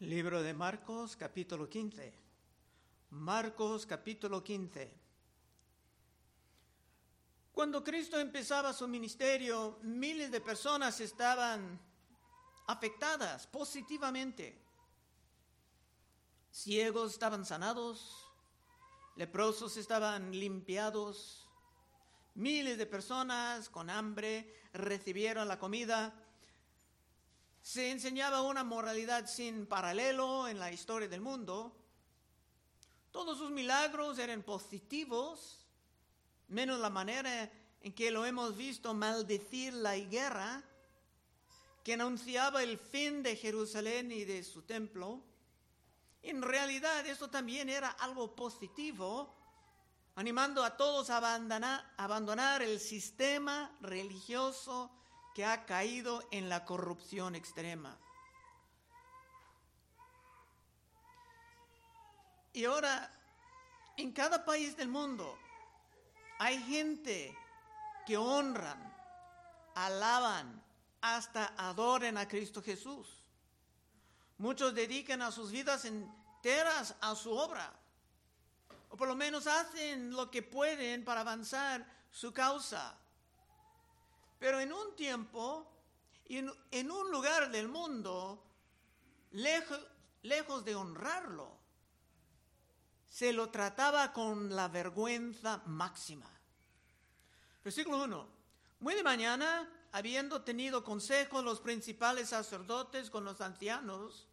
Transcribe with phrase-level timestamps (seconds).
[0.00, 2.10] Libro de Marcos, capítulo 15.
[3.10, 4.90] Marcos, capítulo 15.
[7.52, 11.78] Cuando Cristo empezaba su ministerio, miles de personas estaban
[12.66, 14.58] afectadas positivamente.
[16.50, 18.26] Ciegos estaban sanados,
[19.16, 21.46] leprosos estaban limpiados,
[22.36, 26.14] miles de personas con hambre recibieron la comida
[27.62, 31.76] se enseñaba una moralidad sin paralelo en la historia del mundo.
[33.10, 35.66] Todos sus milagros eran positivos,
[36.48, 37.50] menos la manera
[37.82, 40.62] en que lo hemos visto maldecir la guerra,
[41.84, 45.22] que anunciaba el fin de Jerusalén y de su templo.
[46.22, 49.34] En realidad esto también era algo positivo,
[50.14, 54.90] animando a todos a abandonar, abandonar el sistema religioso
[55.34, 57.98] que ha caído en la corrupción extrema.
[62.52, 63.10] Y ahora,
[63.96, 65.38] en cada país del mundo
[66.38, 67.36] hay gente
[68.06, 68.78] que honran,
[69.74, 70.64] alaban,
[71.00, 73.22] hasta adoren a Cristo Jesús.
[74.38, 77.72] Muchos dedican a sus vidas enteras a su obra,
[78.88, 82.98] o por lo menos hacen lo que pueden para avanzar su causa.
[84.40, 85.70] Pero en un tiempo,
[86.24, 88.42] en, en un lugar del mundo,
[89.32, 89.78] lejos,
[90.22, 91.60] lejos de honrarlo,
[93.06, 96.30] se lo trataba con la vergüenza máxima.
[97.62, 98.28] Versículo 1.
[98.80, 104.26] Muy de mañana, habiendo tenido consejo los principales sacerdotes con los ancianos,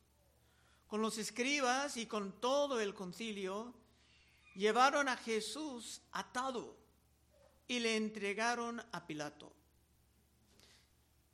[0.87, 3.73] con los escribas y con todo el concilio,
[4.55, 6.77] llevaron a Jesús atado
[7.67, 9.56] y le entregaron a Pilato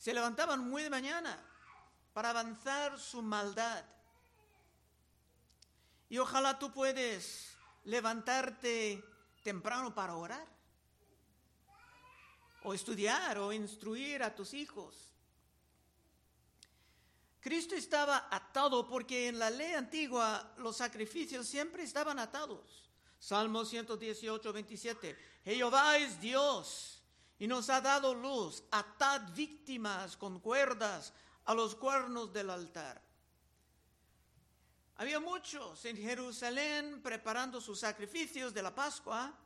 [0.04, 1.42] se levantaban muy de mañana
[2.12, 3.86] para avanzar su maldad.
[6.10, 9.02] Y ojalá tú puedes levantarte
[9.44, 10.46] temprano para orar,
[12.64, 15.14] o estudiar, o instruir a tus hijos.
[17.40, 22.90] Cristo estaba atado porque en la ley antigua los sacrificios siempre estaban atados.
[23.20, 25.18] Salmo 118, 27.
[25.46, 27.03] Jehová es Dios
[27.44, 28.64] y nos ha dado luz.
[28.72, 31.12] Atad víctimas con cuerdas
[31.44, 33.02] a los cuernos del altar.
[34.96, 39.38] Había muchos en Jerusalén preparando sus sacrificios de la Pascua,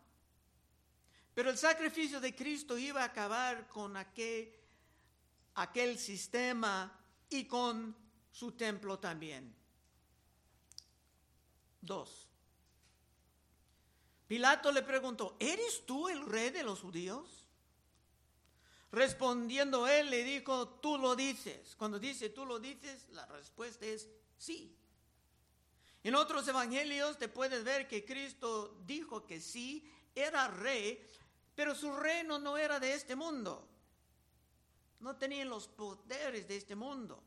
[1.34, 4.54] pero el sacrificio de Cristo iba a acabar con aquel,
[5.56, 6.96] aquel sistema
[7.32, 7.98] y con
[8.30, 9.56] su templo también.
[11.82, 12.28] Dos.
[14.28, 17.47] Pilato le preguntó, ¿eres tú el rey de los judíos?
[18.92, 21.76] Respondiendo él le dijo, tú lo dices.
[21.76, 24.76] Cuando dice tú lo dices, la respuesta es sí.
[26.04, 31.06] En otros evangelios te puedes ver que Cristo dijo que sí, era rey,
[31.54, 33.68] pero su reino no era de este mundo.
[35.00, 37.22] No tenía los poderes de este mundo.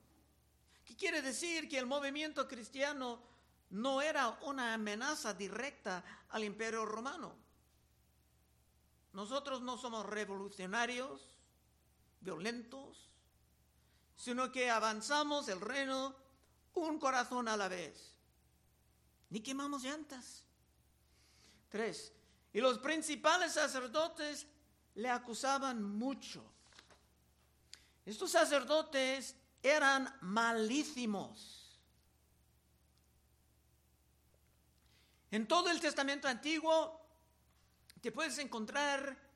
[0.85, 1.69] ¿Qué quiere decir?
[1.69, 3.23] Que el movimiento cristiano
[3.71, 7.37] no era una amenaza directa al imperio romano.
[9.13, 11.35] Nosotros no somos revolucionarios,
[12.21, 13.09] violentos,
[14.17, 16.15] sino que avanzamos el reino
[16.75, 18.15] un corazón a la vez.
[19.31, 20.45] Ni quemamos llantas.
[21.69, 22.13] Tres.
[22.53, 24.47] Y los principales sacerdotes
[24.95, 26.45] le acusaban mucho.
[28.05, 31.79] Estos sacerdotes eran malísimos.
[35.31, 37.01] En todo el Testamento antiguo
[38.01, 39.30] te puedes encontrar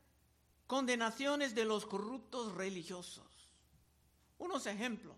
[0.66, 3.24] condenaciones de los corruptos religiosos.
[4.38, 5.16] Unos ejemplos.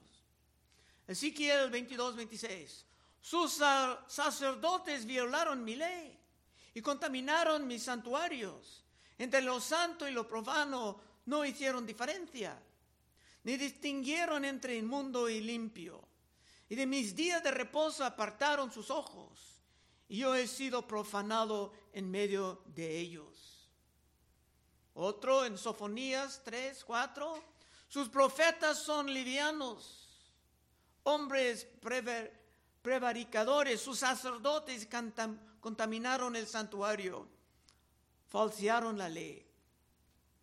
[1.07, 2.85] Ezequiel 22, 26.
[3.21, 3.61] Sus
[4.07, 6.19] sacerdotes violaron mi ley
[6.75, 8.85] y contaminaron mis santuarios.
[9.19, 12.61] Entre lo santo y lo profano no hicieron diferencia,
[13.45, 16.07] ni distinguieron entre inmundo y limpio.
[16.69, 19.61] Y de mis días de reposo apartaron sus ojos,
[20.09, 23.56] y yo he sido profanado en medio de ellos.
[24.99, 27.45] Otro en Sofonías 3, 4.
[27.87, 30.09] Sus profetas son livianos,
[31.03, 31.69] hombres
[32.81, 33.79] prevaricadores.
[33.83, 34.89] Sus sacerdotes
[35.61, 37.29] contaminaron el santuario,
[38.29, 39.47] falsearon la ley.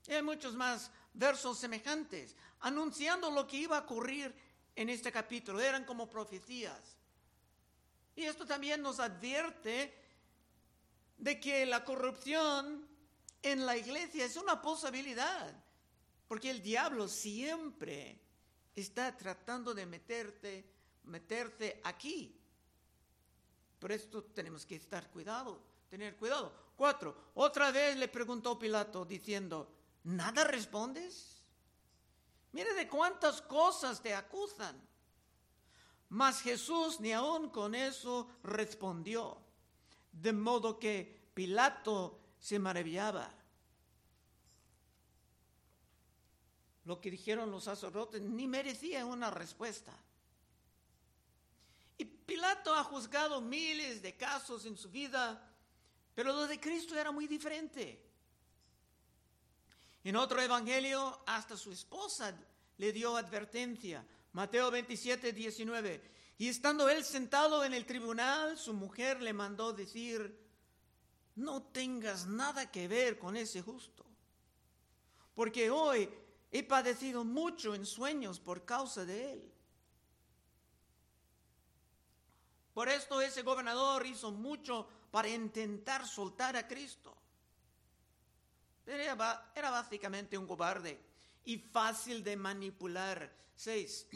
[0.08, 4.36] Y hay muchos más versos semejantes, anunciando lo que iba a ocurrir
[4.76, 5.60] en este capítulo.
[5.60, 6.96] Eran como profecías.
[8.16, 10.00] Y esto también nos advierte
[11.18, 12.93] de que la corrupción
[13.44, 15.54] en la iglesia es una posibilidad,
[16.28, 18.20] porque el diablo siempre
[18.74, 20.66] está tratando de meterte,
[21.04, 22.40] meterte aquí,
[23.80, 26.54] Por esto tenemos que estar cuidado, tener cuidado.
[26.78, 29.70] Cuatro, otra vez le preguntó Pilato diciendo,
[30.06, 31.44] ¿nada respondes?
[32.54, 34.82] Mire de cuántas cosas te acusan.
[36.10, 39.38] Mas Jesús ni aun con eso respondió,
[40.14, 43.34] de modo que Pilato se maravillaba.
[46.84, 49.98] Lo que dijeron los sacerdotes ni merecía una respuesta.
[51.98, 55.56] Y Pilato ha juzgado miles de casos en su vida,
[56.14, 58.04] pero lo de Cristo era muy diferente.
[60.04, 62.38] En otro evangelio, hasta su esposa
[62.78, 64.06] le dio advertencia.
[64.34, 66.12] Mateo 27, 19.
[66.40, 70.43] Y estando él sentado en el tribunal, su mujer le mandó decir,
[71.36, 74.06] no tengas nada que ver con ese justo,
[75.34, 76.10] porque hoy
[76.52, 79.54] he padecido mucho en sueños por causa de él.
[82.74, 87.16] Por esto ese gobernador hizo mucho para intentar soltar a Cristo.
[88.86, 91.00] Era, básicamente un cobarde
[91.46, 93.32] y fácil de manipular.
[93.56, 94.08] Seis.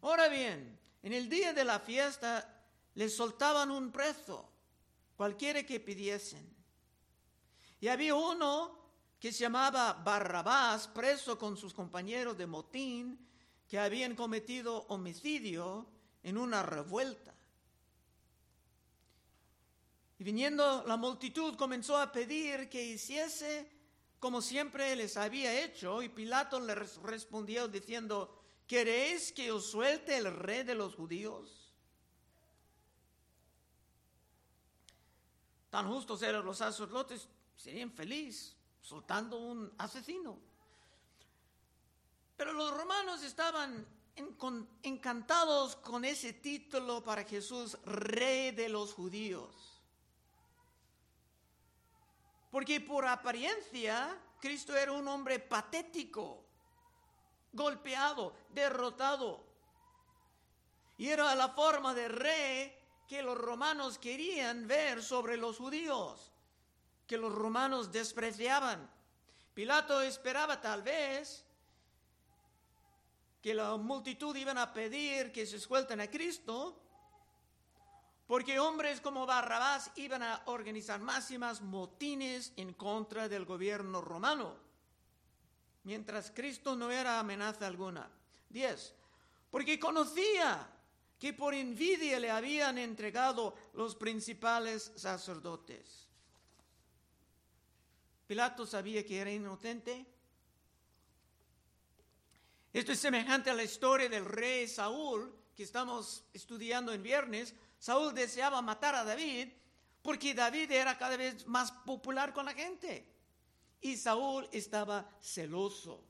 [0.00, 4.50] Ahora bien, en el día de la fiesta le soltaban un preso,
[5.16, 6.54] cualquiera que pidiesen.
[7.80, 8.78] Y había uno
[9.18, 13.18] que se llamaba Barrabás, preso con sus compañeros de motín,
[13.68, 15.86] que habían cometido homicidio
[16.22, 17.34] en una revuelta.
[20.18, 23.76] Y viniendo la multitud comenzó a pedir que hiciese
[24.18, 30.34] como siempre les había hecho, y Pilato les respondió diciendo, ¿queréis que os suelte el
[30.34, 31.55] rey de los judíos?
[35.70, 40.38] Tan justos eran los sacerdotes, serían felices soltando un asesino.
[42.36, 43.84] Pero los romanos estaban
[44.82, 49.82] encantados con ese título para Jesús, rey de los judíos.
[52.50, 56.44] Porque por apariencia Cristo era un hombre patético,
[57.52, 59.44] golpeado, derrotado.
[60.96, 66.32] Y era la forma de rey que los romanos querían ver sobre los judíos,
[67.06, 68.90] que los romanos despreciaban.
[69.54, 71.44] Pilato esperaba tal vez
[73.40, 76.82] que la multitud iban a pedir que se suelten a Cristo,
[78.26, 84.00] porque hombres como Barrabás iban a organizar más y más motines en contra del gobierno
[84.00, 84.56] romano,
[85.84, 88.10] mientras Cristo no era amenaza alguna.
[88.50, 88.94] 10.
[89.50, 90.68] Porque conocía
[91.18, 96.08] que por envidia le habían entregado los principales sacerdotes.
[98.26, 100.04] Pilato sabía que era inocente.
[102.72, 108.14] Esto es semejante a la historia del rey Saúl que estamos estudiando en viernes, Saúl
[108.14, 109.48] deseaba matar a David
[110.02, 113.10] porque David era cada vez más popular con la gente.
[113.80, 116.04] Y Saúl estaba celoso.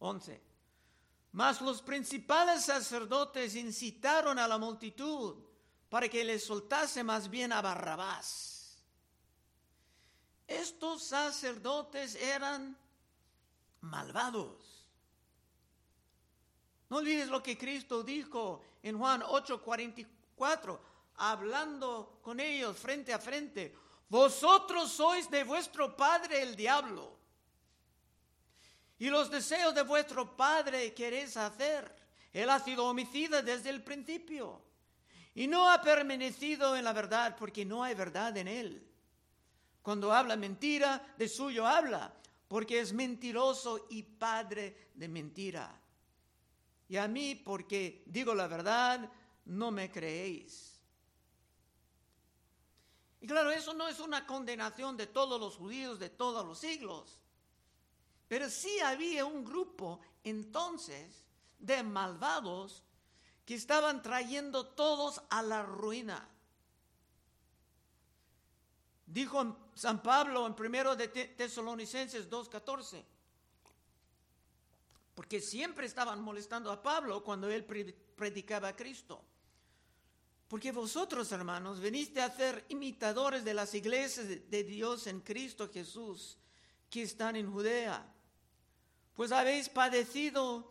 [0.00, 0.47] 11.
[1.38, 5.36] Mas los principales sacerdotes incitaron a la multitud
[5.88, 8.76] para que le soltase más bien a Barrabás.
[10.48, 12.76] Estos sacerdotes eran
[13.82, 14.84] malvados.
[16.90, 20.80] No olvides lo que Cristo dijo en Juan 8:44,
[21.18, 23.76] hablando con ellos frente a frente.
[24.08, 27.17] Vosotros sois de vuestro padre el diablo.
[28.98, 31.94] Y los deseos de vuestro padre queréis hacer.
[32.32, 34.62] Él ha sido homicida desde el principio.
[35.34, 38.84] Y no ha permanecido en la verdad porque no hay verdad en él.
[39.82, 42.12] Cuando habla mentira, de suyo habla,
[42.48, 45.80] porque es mentiroso y padre de mentira.
[46.88, 49.10] Y a mí, porque digo la verdad,
[49.44, 50.80] no me creéis.
[53.20, 57.18] Y claro, eso no es una condenación de todos los judíos de todos los siglos.
[58.28, 61.24] Pero sí había un grupo entonces
[61.58, 62.84] de malvados
[63.44, 66.28] que estaban trayendo todos a la ruina.
[69.06, 73.04] Dijo San Pablo en primero de Tesalonicenses 2.14
[75.18, 77.64] porque siempre estaban molestando a Pablo cuando él
[78.14, 79.20] predicaba a Cristo.
[80.46, 86.38] Porque vosotros, hermanos, veniste a ser imitadores de las iglesias de Dios en Cristo Jesús
[86.88, 88.14] que están en Judea.
[89.18, 90.70] Pues habéis padecido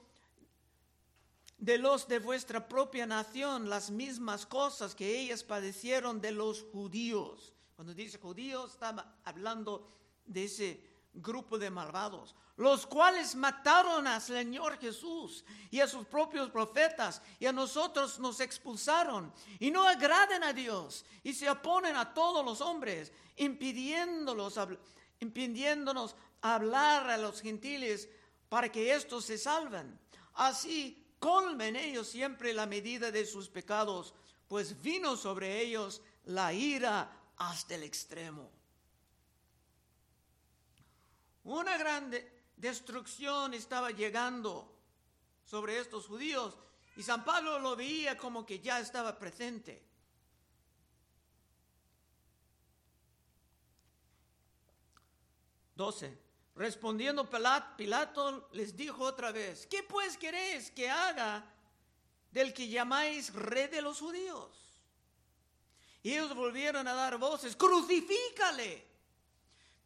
[1.57, 7.51] de los de vuestra propia nación las mismas cosas que ellas padecieron de los judíos.
[7.75, 9.89] Cuando dice judíos, estaba hablando
[10.25, 10.81] de ese
[11.13, 17.47] grupo de malvados, los cuales mataron al Señor Jesús y a sus propios profetas y
[17.47, 22.61] a nosotros nos expulsaron y no agraden a Dios y se oponen a todos los
[22.61, 24.57] hombres, impidiéndolos,
[25.19, 28.07] impidiéndonos hablar a los gentiles
[28.49, 29.99] para que éstos se salven.
[30.33, 34.13] Así colmen ellos siempre la medida de sus pecados,
[34.47, 38.51] pues vino sobre ellos la ira hasta el extremo.
[41.43, 42.11] Una gran
[42.55, 44.73] destrucción estaba llegando
[45.45, 46.57] sobre estos judíos
[46.97, 49.81] y San Pablo lo veía como que ya estaba presente.
[55.75, 56.26] Doce.
[56.57, 57.29] Respondiendo
[57.77, 61.45] Pilato les dijo otra vez, ¿qué pues queréis que haga
[62.31, 64.49] del que llamáis rey de los judíos?
[66.01, 68.87] Y ellos volvieron a dar voces, crucifícale.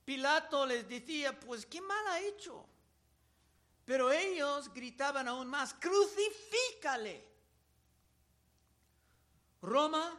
[0.06, 2.66] Pilato les decía, pues qué mal ha hecho.
[3.84, 7.28] Pero ellos gritaban aún más, crucifícale.
[9.62, 10.18] Roma,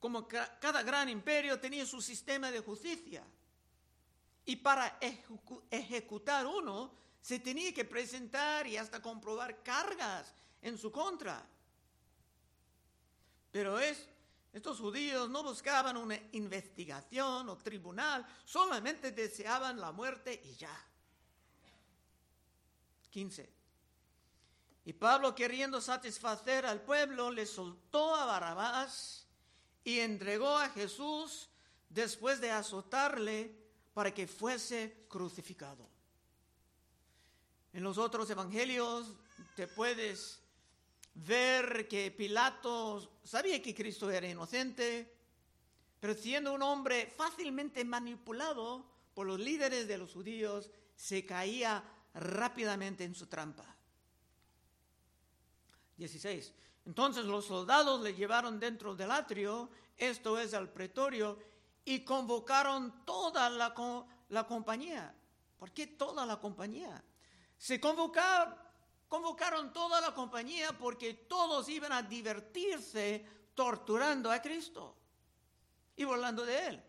[0.00, 3.24] como cada gran imperio, tenía su sistema de justicia.
[4.44, 4.98] Y para
[5.70, 11.42] ejecutar uno, se tenía que presentar y hasta comprobar cargas en su contra.
[13.50, 14.06] Pero es,
[14.52, 20.86] estos judíos no buscaban una investigación o tribunal, solamente deseaban la muerte y ya.
[23.10, 23.50] 15.
[24.84, 29.26] Y Pablo, queriendo satisfacer al pueblo, le soltó a Barrabás
[29.82, 31.48] y entregó a Jesús
[31.88, 33.63] después de azotarle
[33.94, 35.88] para que fuese crucificado.
[37.72, 39.14] En los otros evangelios
[39.56, 40.40] te puedes
[41.14, 45.12] ver que Pilato sabía que Cristo era inocente,
[46.00, 48.84] pero siendo un hombre fácilmente manipulado
[49.14, 51.82] por los líderes de los judíos, se caía
[52.14, 53.64] rápidamente en su trampa.
[55.96, 56.52] 16.
[56.86, 61.38] Entonces los soldados le llevaron dentro del atrio, esto es al pretorio,
[61.84, 63.74] y convocaron toda la,
[64.28, 65.14] la compañía.
[65.58, 67.02] ¿Por qué toda la compañía?
[67.58, 68.64] Se convocaron
[69.14, 73.24] convocaron toda la compañía porque todos iban a divertirse
[73.54, 74.96] torturando a Cristo
[75.94, 76.82] y volando de él.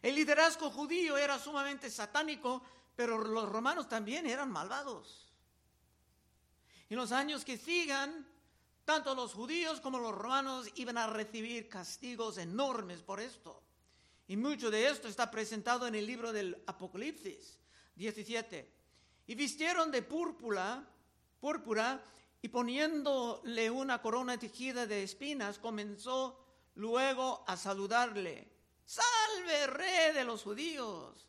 [0.00, 2.62] El liderazgo judío era sumamente satánico,
[2.94, 5.30] pero los romanos también eran malvados.
[6.88, 8.26] En los años que sigan,
[8.86, 13.60] tanto los judíos como los romanos iban a recibir castigos enormes por esto.
[14.28, 17.58] Y mucho de esto está presentado en el libro del Apocalipsis
[17.96, 18.72] 17
[19.26, 20.88] y vistieron de púrpura,
[21.40, 22.00] púrpura
[22.40, 26.38] y poniéndole una corona tejida de espinas, comenzó
[26.76, 28.52] luego a saludarle.
[28.84, 31.28] Salve, rey de los judíos.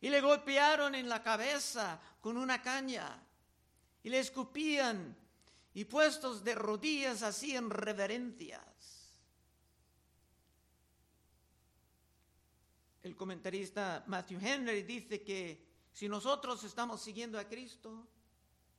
[0.00, 3.20] Y le golpearon en la cabeza con una caña
[4.04, 5.16] y le escupían
[5.74, 8.60] y puestos de rodillas hacían reverencias.
[13.02, 18.06] El comentarista Matthew Henry dice que si nosotros estamos siguiendo a Cristo,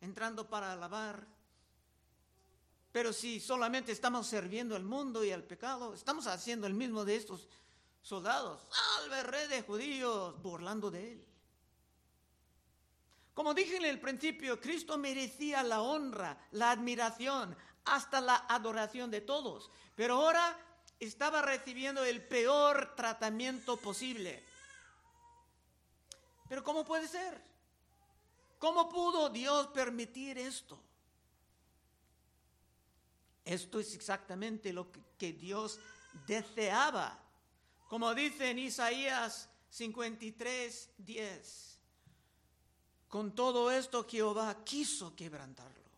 [0.01, 1.27] entrando para alabar,
[2.91, 7.15] pero si solamente estamos sirviendo al mundo y al pecado, estamos haciendo el mismo de
[7.15, 7.49] estos
[8.01, 8.67] soldados.
[8.69, 11.32] Salve rey de judíos, burlando de él.
[13.33, 19.21] Como dije en el principio, Cristo merecía la honra, la admiración, hasta la adoración de
[19.21, 20.57] todos, pero ahora
[20.99, 24.43] estaba recibiendo el peor tratamiento posible.
[26.47, 27.41] Pero ¿cómo puede ser?
[28.59, 30.79] ¿Cómo pudo Dios permitir esto?
[33.43, 35.79] Esto es exactamente lo que Dios
[36.25, 37.19] deseaba.
[37.89, 41.72] Como dice en Isaías 53, 10.
[43.13, 45.91] Con todo esto Jehová quiso quebrantarlo,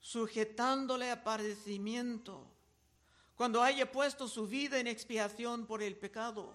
[0.00, 2.44] sujetándole a padecimiento,
[3.36, 6.52] cuando haya puesto su vida en expiación por el pecado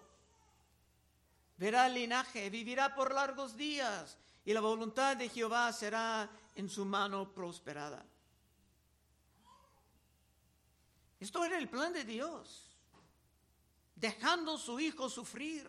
[1.56, 6.84] verá el linaje, vivirá por largos días y la voluntad de Jehová será en su
[6.84, 8.06] mano prosperada.
[11.18, 12.76] Esto era el plan de Dios,
[13.96, 15.66] dejando su hijo sufrir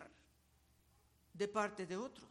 [1.33, 2.28] de parte de otros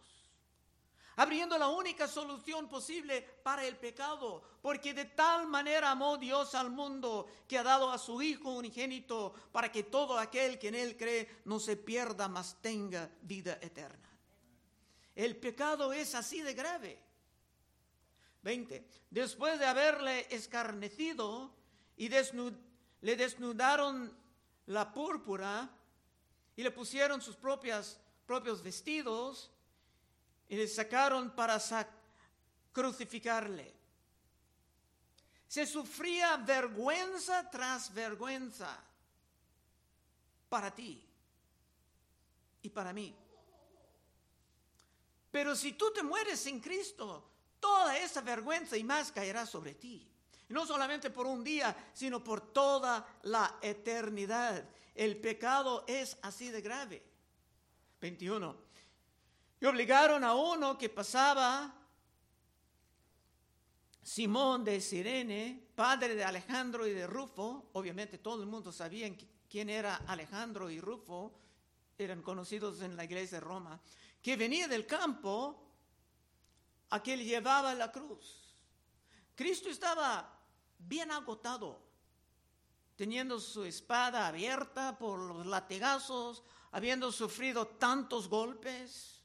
[1.19, 6.71] abriendo la única solución posible para el pecado, porque de tal manera amó Dios al
[6.71, 10.97] mundo que ha dado a su Hijo unigénito para que todo aquel que en Él
[10.97, 14.09] cree no se pierda, mas tenga vida eterna.
[15.17, 17.03] El pecado es así de grave.
[18.43, 18.89] 20.
[19.11, 21.53] Después de haberle escarnecido
[21.97, 24.17] y le desnudaron
[24.67, 25.69] la púrpura
[26.55, 29.51] y le pusieron sus propias propios vestidos
[30.49, 31.59] y le sacaron para
[32.73, 33.75] crucificarle.
[35.47, 38.79] Se sufría vergüenza tras vergüenza
[40.49, 41.03] para ti
[42.63, 43.15] y para mí.
[45.31, 50.05] Pero si tú te mueres en Cristo, toda esa vergüenza y más caerá sobre ti.
[50.49, 54.67] no solamente por un día, sino por toda la eternidad.
[54.95, 57.03] El pecado es así de grave.
[58.01, 58.68] 21.
[59.61, 61.75] Y obligaron a uno que pasaba,
[64.03, 67.71] Simón de Sirene, padre de Alejandro y de Rufo.
[67.73, 69.15] Obviamente todo el mundo sabía
[69.51, 71.39] quién era Alejandro y Rufo,
[71.99, 73.81] eran conocidos en la iglesia de Roma,
[74.23, 75.69] que venía del campo
[76.91, 78.55] a que le llevaba la cruz.
[79.35, 80.41] Cristo estaba
[80.79, 81.81] bien agotado,
[82.97, 89.18] teniendo su espada abierta por los latigazos, habiendo sufrido tantos golpes.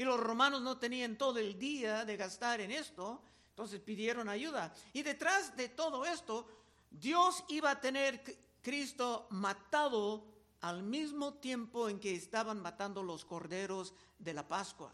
[0.00, 4.72] Y los romanos no tenían todo el día de gastar en esto, entonces pidieron ayuda.
[4.94, 6.48] Y detrás de todo esto,
[6.90, 8.22] Dios iba a tener
[8.62, 10.24] Cristo matado
[10.62, 14.90] al mismo tiempo en que estaban matando los corderos de la Pascua.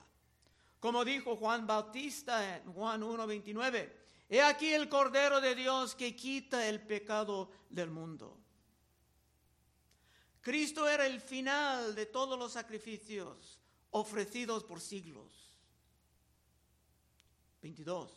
[0.80, 3.92] Como dijo Juan Bautista en Juan 1.29,
[4.28, 8.36] he aquí el Cordero de Dios que quita el pecado del mundo.
[10.40, 13.55] Cristo era el final de todos los sacrificios
[13.96, 15.32] ofrecidos por siglos.
[17.62, 18.12] 22.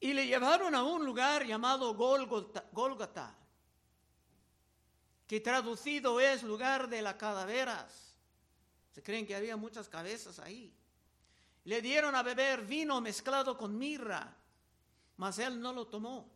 [0.00, 3.34] Y le llevaron a un lugar llamado Gólgota,
[5.26, 8.14] que traducido es lugar de las calaveras.
[8.92, 10.72] Se creen que había muchas cabezas ahí.
[11.64, 14.34] Le dieron a beber vino mezclado con mirra,
[15.18, 16.30] mas él no lo tomó.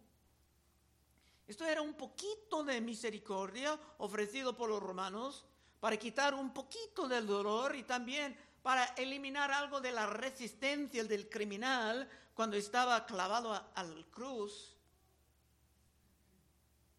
[1.46, 5.46] Esto era un poquito de misericordia ofrecido por los romanos
[5.80, 11.28] para quitar un poquito del dolor y también para eliminar algo de la resistencia del
[11.28, 14.76] criminal cuando estaba clavado al cruz.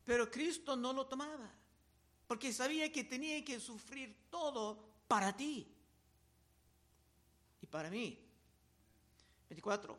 [0.04, 1.52] Pero Cristo no lo tomaba,
[2.28, 5.68] porque sabía que tenía que sufrir todo para ti
[7.62, 8.18] y para mí.
[9.50, 9.98] 24.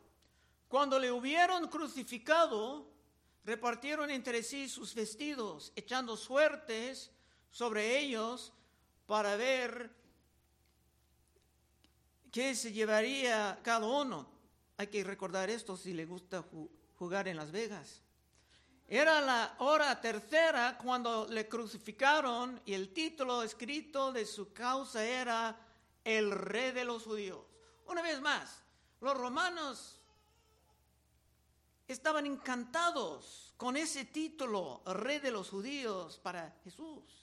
[0.67, 2.91] Cuando le hubieron crucificado,
[3.45, 7.11] repartieron entre sí sus vestidos, echando suertes
[7.49, 8.51] sobre ellos
[9.05, 9.91] para ver
[12.31, 14.27] qué se llevaría cada uno.
[14.77, 16.43] Hay que recordar esto si le gusta
[16.97, 18.01] jugar en Las Vegas.
[18.87, 25.57] Era la hora tercera cuando le crucificaron y el título escrito de su causa era
[26.03, 27.45] el rey de los judíos.
[27.87, 28.61] Una vez más,
[28.99, 29.99] los romanos
[31.87, 37.22] estaban encantados con ese título, rey de los judíos, para Jesús.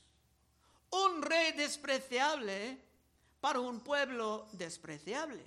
[0.90, 2.78] Un rey despreciable
[3.40, 5.44] para un pueblo despreciable.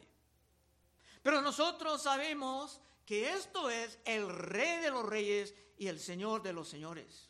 [1.22, 6.54] Pero nosotros sabemos que esto es el rey de los reyes y el señor de
[6.54, 7.30] los señores.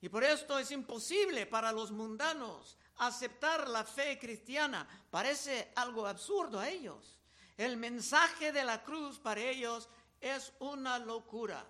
[0.00, 4.86] Y por esto es imposible para los mundanos aceptar la fe cristiana.
[5.10, 7.18] Parece algo absurdo a ellos.
[7.56, 9.88] El mensaje de la cruz para ellos
[10.20, 11.64] es una locura.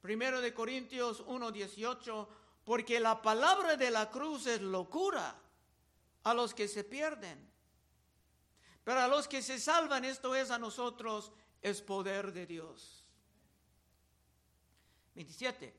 [0.00, 2.28] Primero de Corintios 1:18,
[2.64, 5.34] porque la palabra de la cruz es locura
[6.22, 7.50] a los que se pierden.
[8.82, 13.04] Pero a los que se salvan, esto es a nosotros, es poder de Dios.
[15.14, 15.74] 27.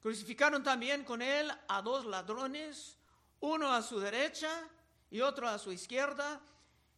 [0.00, 2.96] Crucificaron también con él a dos ladrones,
[3.40, 4.50] uno a su derecha
[5.10, 6.40] y otro a su izquierda,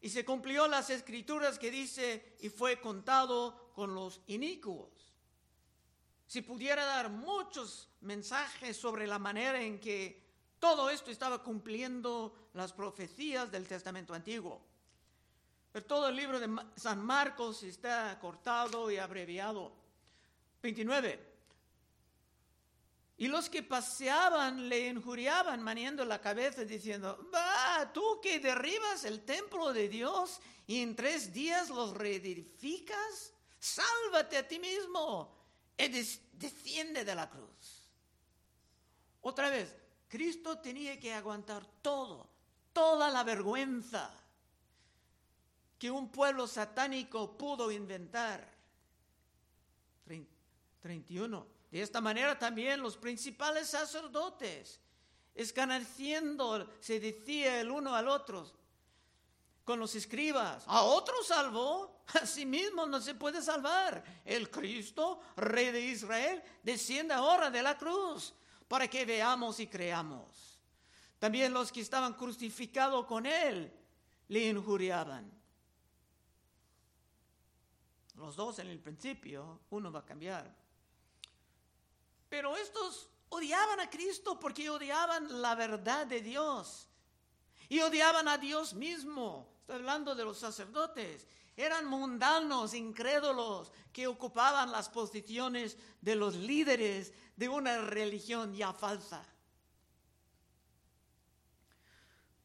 [0.01, 4.98] y se cumplió las escrituras que dice, y fue contado con los inicuos.
[6.29, 12.75] Si pudiera dar muchos mensajes sobre la manera en que todo esto estaba cumpliendo las
[12.75, 14.61] profecías del Testamento Antiguo.
[15.73, 19.73] Pero todo el libro de San Marcos está cortado y abreviado.
[20.63, 21.37] 29.
[23.17, 29.25] Y los que paseaban le injuriaban maniendo la cabeza diciendo, va, tú que derribas el
[29.25, 35.38] templo de Dios y en tres días los reedificas, sálvate a ti mismo
[35.79, 37.89] y desciende de la cruz.
[39.23, 39.75] Otra vez,
[40.09, 42.29] Cristo tenía que aguantar todo,
[42.73, 44.13] toda la vergüenza
[45.79, 48.57] que un pueblo satánico pudo inventar.
[50.81, 54.81] 31 de esta manera también los principales sacerdotes,
[55.35, 58.51] escarneciendo, se decía el uno al otro,
[59.69, 64.03] con los escribas, a otro salvó, a sí mismo no se puede salvar.
[64.25, 68.33] El Cristo, Rey de Israel, desciende ahora de la cruz
[68.67, 70.59] para que veamos y creamos.
[71.19, 73.71] También los que estaban crucificados con él
[74.29, 75.31] le injuriaban.
[78.15, 80.51] Los dos en el principio, uno va a cambiar.
[82.31, 86.89] Pero estos odiaban a Cristo porque odiaban la verdad de Dios.
[87.69, 89.58] Y odiaban a Dios mismo.
[89.69, 91.27] Estoy hablando de los sacerdotes.
[91.55, 99.23] Eran mundanos, incrédulos, que ocupaban las posiciones de los líderes de una religión ya falsa.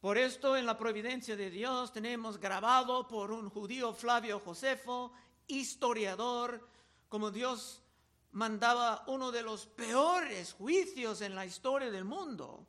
[0.02, 5.14] Por esto en la providencia de Dios tenemos grabado por un judío Flavio Josefo,
[5.48, 6.68] historiador,
[7.08, 7.82] como Dios
[8.34, 12.68] mandaba uno de los peores juicios en la historia del mundo,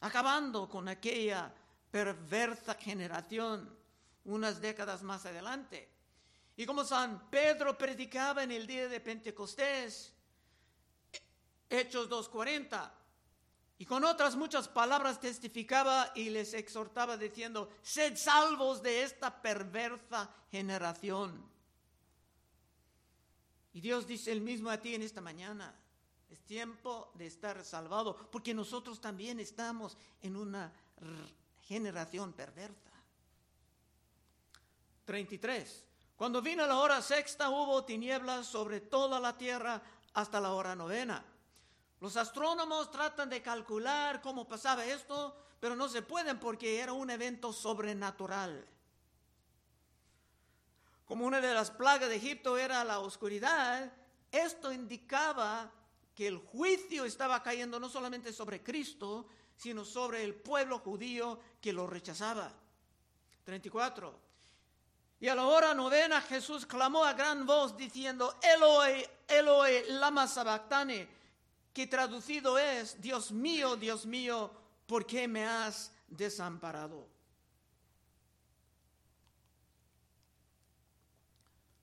[0.00, 1.54] acabando con aquella
[1.96, 3.74] perversa generación
[4.26, 5.88] unas décadas más adelante.
[6.54, 10.12] Y como San Pedro predicaba en el día de Pentecostés,
[11.70, 12.92] Hechos 2.40,
[13.78, 20.28] y con otras muchas palabras testificaba y les exhortaba diciendo, sed salvos de esta perversa
[20.50, 21.48] generación.
[23.72, 25.74] Y Dios dice el mismo a ti en esta mañana,
[26.28, 30.70] es tiempo de estar salvado, porque nosotros también estamos en una
[31.66, 32.90] generación perversa.
[35.04, 35.84] 33.
[36.16, 39.82] Cuando vino la hora sexta hubo tinieblas sobre toda la tierra
[40.14, 41.24] hasta la hora novena.
[42.00, 47.10] Los astrónomos tratan de calcular cómo pasaba esto, pero no se pueden porque era un
[47.10, 48.66] evento sobrenatural.
[51.04, 53.92] Como una de las plagas de Egipto era la oscuridad,
[54.32, 55.70] esto indicaba
[56.14, 61.72] que el juicio estaba cayendo no solamente sobre Cristo, sino sobre el pueblo judío que
[61.72, 62.52] lo rechazaba.
[63.44, 64.26] 34.
[65.20, 71.08] Y a la hora novena Jesús clamó a gran voz diciendo, Eloi, Eloi, lama sabactane,
[71.72, 74.50] que traducido es, Dios mío, Dios mío,
[74.86, 77.08] ¿por qué me has desamparado?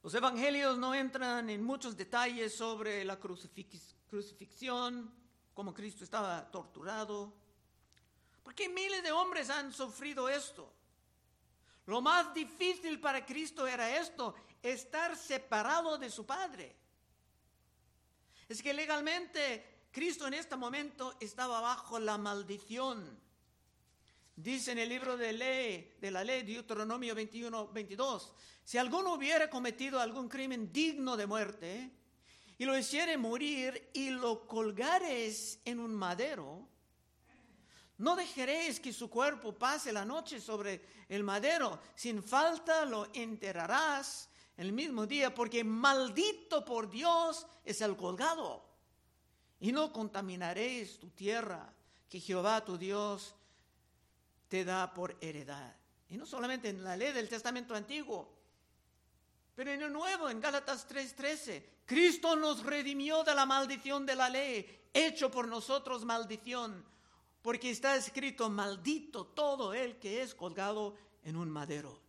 [0.04, 5.12] Los evangelios no entran en muchos detalles sobre la crucifixión,
[5.54, 7.34] cómo Cristo estaba torturado,
[8.44, 10.72] porque miles de hombres han sufrido esto.
[11.86, 16.76] Lo más difícil para Cristo era esto, estar separado de su Padre.
[18.48, 23.20] Es que legalmente Cristo en este momento estaba bajo la maldición.
[24.36, 29.50] Dice en el libro de ley, de la ley, Deuteronomio 21, 22, si alguno hubiera
[29.50, 31.92] cometido algún crimen digno de muerte
[32.58, 36.68] y lo hiciere morir y lo colgares en un madero,
[37.98, 44.30] no dejaréis que su cuerpo pase la noche sobre el madero, sin falta lo enterrarás
[44.58, 48.64] el mismo día, porque maldito por Dios es el colgado.
[49.60, 51.72] Y no contaminaréis tu tierra
[52.10, 53.36] que Jehová tu Dios
[54.48, 55.76] te da por heredad.
[56.10, 58.32] Y no solamente en la ley del Testamento Antiguo,
[59.56, 64.30] pero en el Nuevo, en Gálatas 3:13, Cristo nos redimió de la maldición de la
[64.30, 66.84] ley, hecho por nosotros maldición,
[67.44, 72.02] porque está escrito, maldito todo el que es colgado en un madero.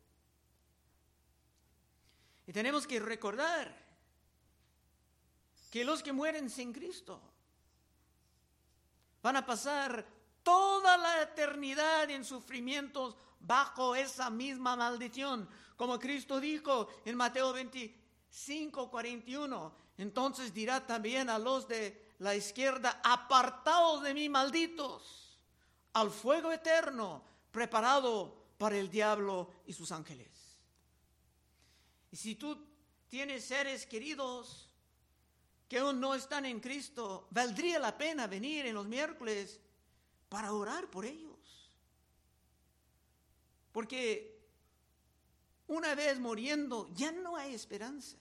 [2.46, 3.84] Y tenemos que recordar
[5.70, 7.20] que los que mueren sin Cristo
[9.24, 10.06] Van a pasar
[10.42, 15.48] toda la eternidad en sufrimientos bajo esa misma maldición.
[15.76, 19.74] Como Cristo dijo en Mateo 25, 41.
[19.96, 25.23] Entonces dirá también a los de la izquierda, apartados de mí, malditos,
[25.94, 30.28] al fuego eterno preparado para el diablo y sus ángeles.
[32.10, 32.56] Y si tú
[33.08, 34.68] tienes seres queridos
[35.68, 39.60] que aún no están en Cristo, valdría la pena venir en los miércoles
[40.28, 41.70] para orar por ellos.
[43.72, 44.34] Porque
[45.66, 48.16] una vez muriendo ya no hay esperanza.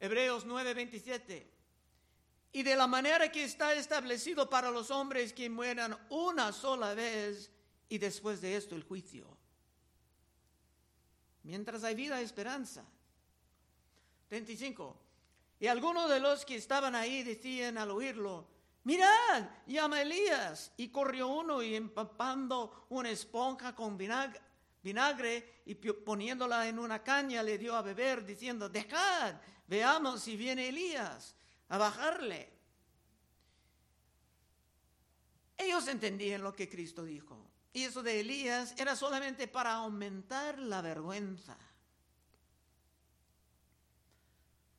[0.00, 1.59] Hebreos 9:27.
[2.52, 7.50] Y de la manera que está establecido para los hombres que mueran una sola vez
[7.88, 9.26] y después de esto el juicio.
[11.44, 12.84] Mientras hay vida, esperanza.
[14.30, 14.96] 25.
[15.60, 18.46] Y algunos de los que estaban ahí decían al oírlo,
[18.84, 20.72] mirad, llama Elías.
[20.76, 24.40] Y corrió uno y empapando una esponja con vinagre,
[24.82, 29.36] vinagre y poniéndola en una caña le dio a beber, diciendo, dejad,
[29.68, 31.36] veamos si viene Elías
[31.70, 32.52] a bajarle.
[35.56, 37.50] Ellos entendían lo que Cristo dijo.
[37.72, 41.56] Y eso de Elías era solamente para aumentar la vergüenza.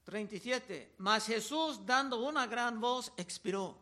[0.03, 0.95] 37.
[0.97, 3.77] Mas Jesús, dando una gran voz, expiró.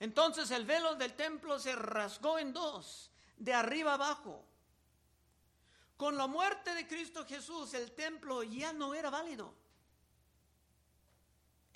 [0.00, 4.44] Entonces el velo del templo se rasgó en dos, de arriba abajo.
[5.96, 9.65] Con la muerte de Cristo Jesús, el templo ya no era válido.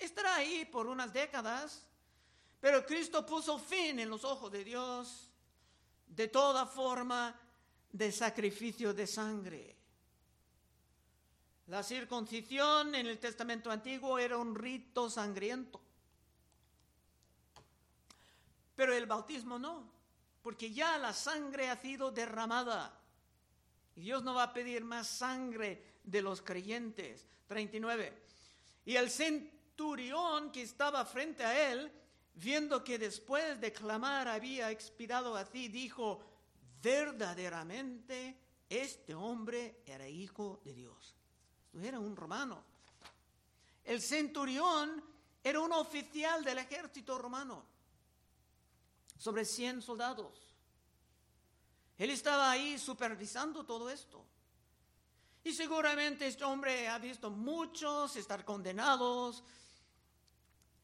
[0.01, 1.83] Estará ahí por unas décadas,
[2.59, 5.29] pero Cristo puso fin en los ojos de Dios
[6.07, 7.39] de toda forma
[7.91, 9.75] de sacrificio de sangre.
[11.67, 15.79] La circuncisión en el Testamento Antiguo era un rito sangriento.
[18.75, 19.87] Pero el bautismo no,
[20.41, 22.99] porque ya la sangre ha sido derramada.
[23.95, 27.27] Y Dios no va a pedir más sangre de los creyentes.
[27.47, 28.17] 39.
[28.85, 29.11] Y el
[29.71, 31.91] centurión que estaba frente a él,
[32.33, 36.21] viendo que después de clamar había expirado así, dijo,
[36.81, 38.37] verdaderamente
[38.69, 41.15] este hombre era hijo de Dios.
[41.81, 42.63] Era un romano.
[43.83, 45.03] El centurión
[45.43, 47.65] era un oficial del ejército romano,
[49.17, 50.55] sobre 100 soldados.
[51.97, 54.25] Él estaba ahí supervisando todo esto.
[55.43, 59.43] Y seguramente este hombre ha visto muchos estar condenados,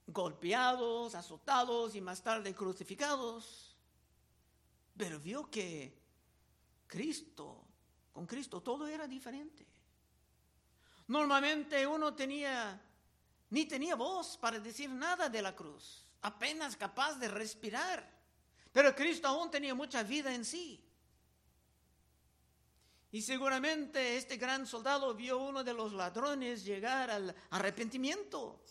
[0.08, 3.76] golpeados, azotados y más tarde crucificados.
[4.96, 6.02] Pero vio que
[6.88, 7.66] Cristo,
[8.14, 9.68] con Cristo todo era diferente.
[11.08, 12.82] Normalmente uno tenía,
[13.50, 18.18] ni tenía voz para decir nada de la cruz, apenas capaz de respirar.
[18.72, 20.84] Pero Cristo aún tenía mucha vida en sí.
[23.12, 28.62] Y seguramente este gran soldado vio uno de los ladrones llegar al arrepentimiento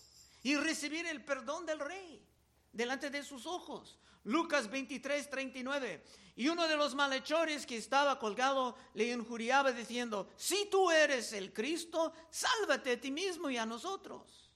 [0.47, 2.25] y recibir el perdón del rey
[2.71, 3.99] delante de sus ojos.
[4.23, 6.05] Lucas 23, 39.
[6.37, 11.53] Y uno de los malhechores que estaba colgado le injuriaba diciendo, si tú eres el
[11.53, 14.49] Cristo, sálvate a ti mismo y a nosotros.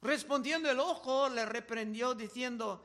[0.00, 2.84] Respondiendo el ojo, le reprendió diciendo,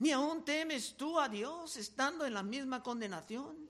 [0.00, 3.67] ¿ni aún temes tú a Dios estando en la misma condenación?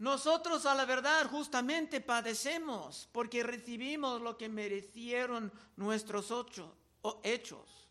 [0.00, 6.74] Nosotros a la verdad justamente padecemos porque recibimos lo que merecieron nuestros ocho,
[7.22, 7.86] hechos.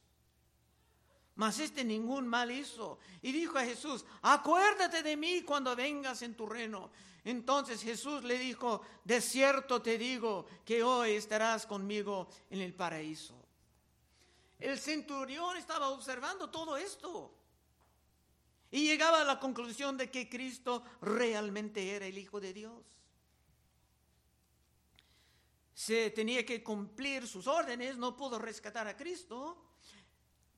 [1.36, 2.98] Mas este ningún mal hizo.
[3.22, 6.89] Y dijo a Jesús, acuérdate de mí cuando vengas en tu reino.
[7.24, 13.36] Entonces Jesús le dijo, de cierto te digo que hoy estarás conmigo en el paraíso.
[14.58, 17.38] El centurión estaba observando todo esto.
[18.71, 22.86] Y llegaba a la conclusión de que Cristo realmente era el Hijo de Dios.
[25.73, 29.65] Se tenía que cumplir sus órdenes, no pudo rescatar a Cristo,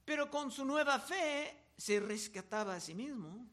[0.04, 3.48] pero con su nueva fe se rescataba a sí mismo.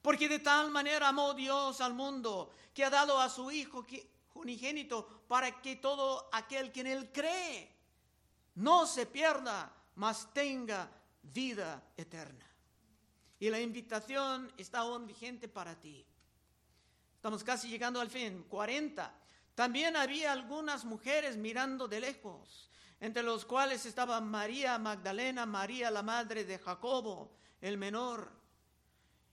[0.00, 3.84] Porque de tal manera amó Dios al mundo que ha dado a su Hijo
[4.34, 7.76] unigénito para que todo aquel que en él cree
[8.54, 10.90] no se pierda, mas tenga
[11.22, 12.47] vida eterna.
[13.40, 16.04] Y la invitación está aún vigente para ti.
[17.14, 18.44] Estamos casi llegando al fin.
[18.48, 19.12] 40.
[19.54, 22.70] También había algunas mujeres mirando de lejos,
[23.00, 28.30] entre los cuales estaba María Magdalena, María la madre de Jacobo, el menor,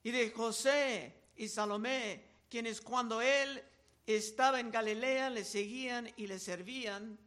[0.03, 3.63] y de José y Salomé, quienes cuando él
[4.05, 7.19] estaba en Galilea le seguían y le servían,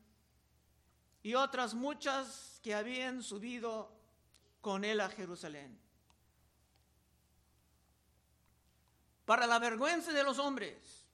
[1.23, 3.93] y otras muchas que habían subido
[4.61, 5.79] con él a Jerusalén.
[9.29, 11.05] Para la vergüenza de los hombres.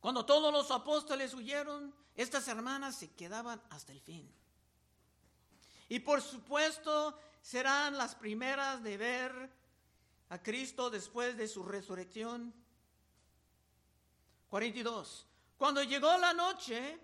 [0.00, 4.28] Cuando todos los apóstoles huyeron, estas hermanas se quedaban hasta el fin.
[5.88, 9.50] Y por supuesto serán las primeras de ver
[10.28, 12.52] a Cristo después de su resurrección.
[14.50, 15.26] 42.
[15.56, 16.98] Cuando llegó la noche,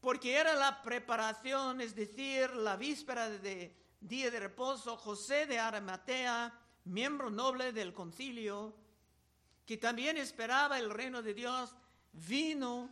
[0.00, 6.61] porque era la preparación, es decir, la víspera de día de reposo, José de Arimatea,
[6.84, 8.74] miembro noble del concilio,
[9.66, 11.74] que también esperaba el reino de Dios,
[12.12, 12.90] vino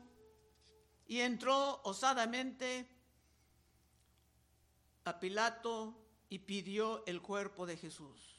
[1.07, 2.89] y entró osadamente
[5.05, 5.95] a Pilato
[6.29, 8.37] y pidió el cuerpo de Jesús.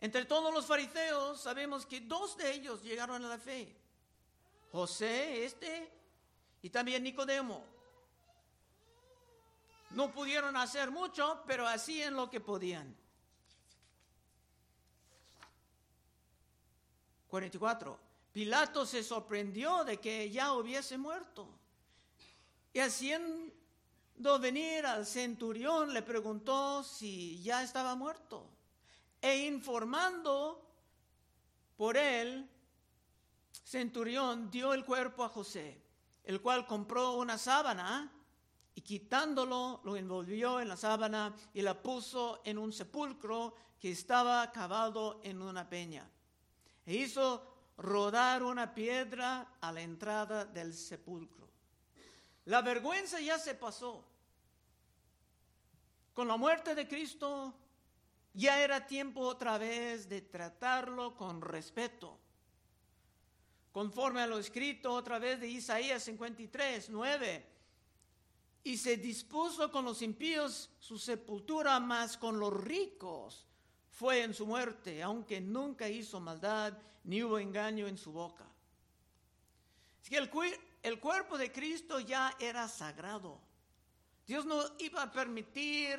[0.00, 3.74] Entre todos los fariseos sabemos que dos de ellos llegaron a la fe.
[4.70, 5.90] José, este,
[6.62, 7.77] y también Nicodemo.
[9.90, 12.94] No pudieron hacer mucho, pero hacían lo que podían.
[17.28, 17.98] 44.
[18.32, 21.48] Pilato se sorprendió de que ya hubiese muerto.
[22.72, 28.46] Y haciendo venir al centurión le preguntó si ya estaba muerto.
[29.20, 30.64] E informando
[31.76, 32.48] por él,
[33.64, 35.82] centurión dio el cuerpo a José.
[36.24, 38.12] el cual compró una sábana
[38.78, 44.52] y quitándolo lo envolvió en la sábana y la puso en un sepulcro que estaba
[44.52, 46.08] cavado en una peña.
[46.86, 51.48] E hizo rodar una piedra a la entrada del sepulcro.
[52.44, 54.04] La vergüenza ya se pasó.
[56.14, 57.52] Con la muerte de Cristo
[58.32, 62.16] ya era tiempo otra vez de tratarlo con respeto.
[63.72, 67.57] Conforme a lo escrito otra vez de Isaías 53, 9
[68.68, 73.46] y se dispuso con los impíos su sepultura, más con los ricos
[73.90, 78.44] fue en su muerte, aunque nunca hizo maldad ni hubo engaño en su boca.
[80.02, 80.30] Es que el,
[80.82, 83.40] el cuerpo de Cristo ya era sagrado.
[84.26, 85.98] Dios no iba a permitir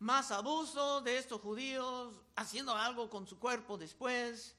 [0.00, 4.56] más abuso de estos judíos haciendo algo con su cuerpo después,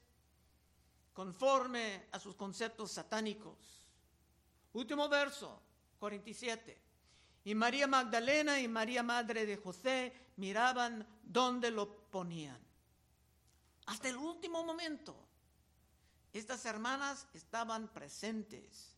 [1.12, 3.84] conforme a sus conceptos satánicos.
[4.72, 5.60] Último verso,
[5.98, 6.85] 47.
[7.46, 12.60] Y María Magdalena y María Madre de José miraban dónde lo ponían.
[13.86, 15.16] Hasta el último momento,
[16.32, 18.96] estas hermanas estaban presentes,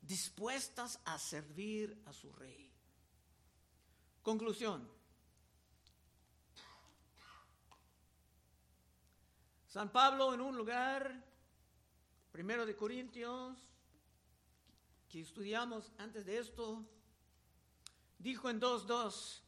[0.00, 2.72] dispuestas a servir a su rey.
[4.22, 4.88] Conclusión.
[9.66, 11.20] San Pablo en un lugar,
[12.30, 13.58] primero de Corintios,
[15.08, 16.86] que estudiamos antes de esto,
[18.18, 19.40] dijo en 2.2,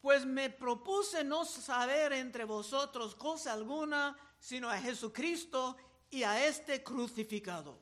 [0.00, 5.76] pues me propuse no saber entre vosotros cosa alguna, sino a Jesucristo
[6.10, 7.78] y a este crucificado.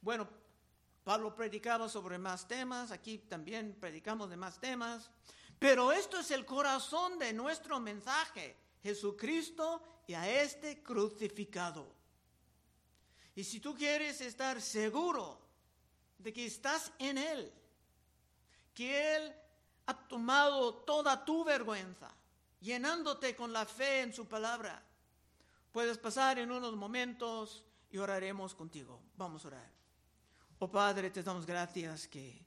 [0.00, 0.28] Bueno,
[1.04, 5.10] Pablo predicaba sobre más temas, aquí también predicamos de más temas,
[5.58, 11.94] pero esto es el corazón de nuestro mensaje, Jesucristo y a este crucificado.
[13.34, 15.43] Y si tú quieres estar seguro
[16.24, 17.52] de que estás en Él,
[18.72, 19.32] que Él
[19.86, 22.10] ha tomado toda tu vergüenza,
[22.60, 24.82] llenándote con la fe en su palabra.
[25.70, 29.02] Puedes pasar en unos momentos y oraremos contigo.
[29.16, 29.70] Vamos a orar.
[30.60, 32.42] Oh Padre, te damos gracias que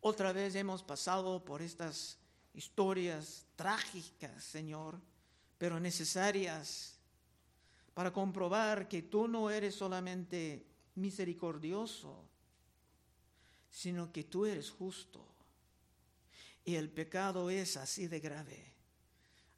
[0.00, 2.18] otra vez hemos pasado por estas
[2.54, 4.98] historias trágicas, Señor,
[5.58, 6.98] pero necesarias
[7.92, 12.24] para comprobar que tú no eres solamente misericordioso,
[13.74, 15.26] sino que tú eres justo.
[16.64, 18.72] Y el pecado es así de grave.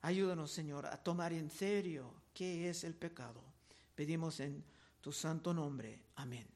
[0.00, 3.44] Ayúdanos, Señor, a tomar en serio qué es el pecado.
[3.94, 4.64] Pedimos en
[5.02, 6.00] tu santo nombre.
[6.14, 6.48] Amén.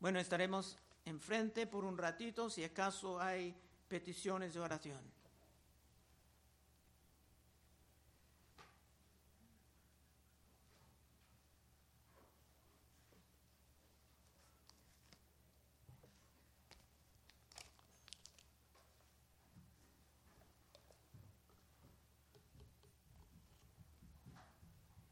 [0.00, 3.54] Bueno, estaremos enfrente por un ratito si acaso hay
[3.86, 5.00] peticiones de oración.